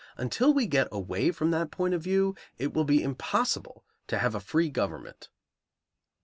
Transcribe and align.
Until 0.17 0.51
we 0.51 0.65
get 0.65 0.87
away 0.91 1.29
from 1.29 1.51
that 1.51 1.69
point 1.69 1.93
of 1.93 2.01
view 2.01 2.35
it 2.57 2.73
will 2.73 2.85
be 2.85 3.03
impossible 3.03 3.85
to 4.07 4.17
have 4.17 4.33
a 4.33 4.39
free 4.39 4.71
government. 4.71 5.29